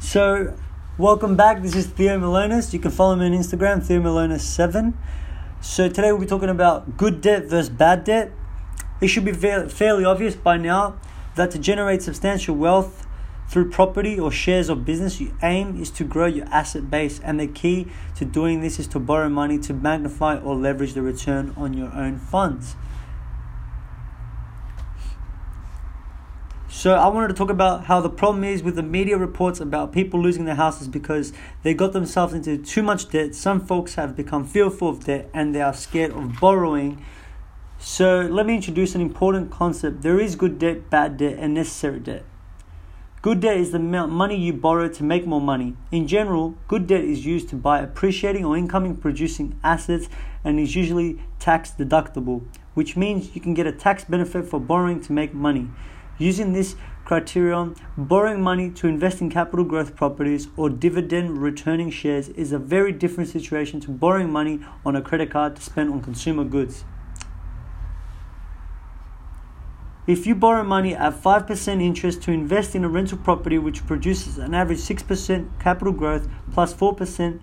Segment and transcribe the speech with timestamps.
[0.00, 0.56] So,
[0.96, 1.60] welcome back.
[1.60, 2.72] This is Theo Malonis.
[2.72, 4.94] You can follow me on Instagram, Theo Malonis7.
[5.60, 8.30] So, today we'll be talking about good debt versus bad debt.
[9.00, 11.00] It should be fairly obvious by now
[11.34, 13.08] that to generate substantial wealth
[13.48, 17.40] through property or shares of business, your aim is to grow your asset base, and
[17.40, 21.52] the key to doing this is to borrow money to magnify or leverage the return
[21.56, 22.76] on your own funds.
[26.78, 29.90] So I wanted to talk about how the problem is with the media reports about
[29.90, 31.32] people losing their houses because
[31.64, 33.34] they got themselves into too much debt.
[33.34, 37.04] Some folks have become fearful of debt and they are scared of borrowing.
[37.80, 40.02] So let me introduce an important concept.
[40.02, 42.24] There is good debt, bad debt, and necessary debt.
[43.22, 45.74] Good debt is the amount money you borrow to make more money.
[45.90, 50.08] In general, good debt is used to buy appreciating or income producing assets
[50.44, 55.00] and is usually tax deductible, which means you can get a tax benefit for borrowing
[55.00, 55.68] to make money.
[56.18, 62.28] Using this criterion, borrowing money to invest in capital growth properties or dividend returning shares
[62.30, 66.02] is a very different situation to borrowing money on a credit card to spend on
[66.02, 66.84] consumer goods.
[70.08, 74.38] If you borrow money at 5% interest to invest in a rental property which produces
[74.38, 77.38] an average 6% capital growth plus 4%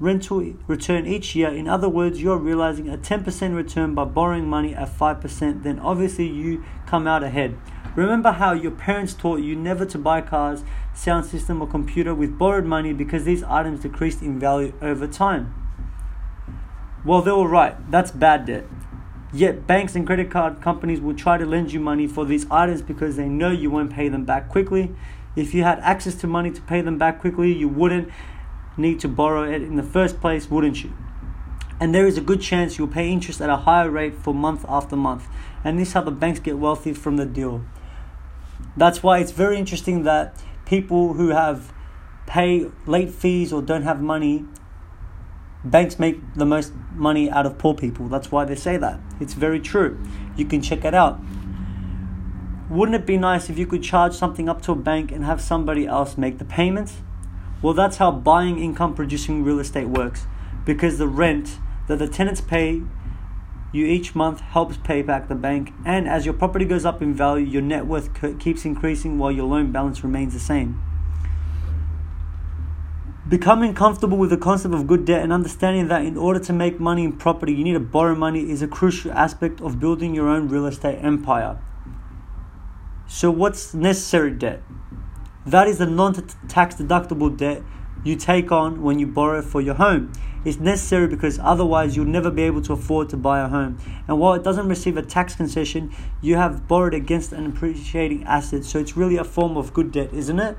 [0.00, 4.74] rental return each year, in other words, you're realizing a 10% return by borrowing money
[4.74, 7.56] at 5%, then obviously you come out ahead.
[7.94, 12.38] Remember how your parents taught you never to buy cars, sound system, or computer with
[12.38, 15.54] borrowed money because these items decreased in value over time.
[17.04, 17.76] Well, they were right.
[17.90, 18.64] That's bad debt.
[19.34, 22.80] Yet banks and credit card companies will try to lend you money for these items
[22.80, 24.94] because they know you won't pay them back quickly.
[25.36, 28.08] If you had access to money to pay them back quickly, you wouldn't
[28.76, 30.92] need to borrow it in the first place, wouldn't you?
[31.80, 34.64] And there is a good chance you'll pay interest at a higher rate for month
[34.68, 35.26] after month.
[35.64, 37.64] And this is how the banks get wealthy from the deal.
[38.76, 41.72] That's why it's very interesting that people who have
[42.26, 44.46] pay late fees or don't have money
[45.64, 48.08] banks make the most money out of poor people.
[48.08, 49.00] That's why they say that.
[49.20, 50.00] It's very true.
[50.36, 51.20] You can check it out.
[52.68, 55.40] Wouldn't it be nice if you could charge something up to a bank and have
[55.40, 57.02] somebody else make the payments?
[57.60, 60.26] Well, that's how buying income producing real estate works
[60.64, 62.82] because the rent that the tenants pay
[63.72, 67.14] you each month helps pay back the bank, and as your property goes up in
[67.14, 70.80] value, your net worth keeps increasing while your loan balance remains the same.
[73.26, 76.78] Becoming comfortable with the concept of good debt and understanding that in order to make
[76.78, 80.28] money in property, you need to borrow money is a crucial aspect of building your
[80.28, 81.58] own real estate empire.
[83.06, 84.62] So, what's necessary debt?
[85.46, 86.14] That is the non
[86.48, 87.62] tax deductible debt
[88.04, 90.12] you take on when you borrow for your home.
[90.44, 93.78] It's necessary because otherwise you'll never be able to afford to buy a home.
[94.08, 98.64] And while it doesn't receive a tax concession, you have borrowed against an appreciating asset.
[98.64, 100.56] So it's really a form of good debt, isn't it?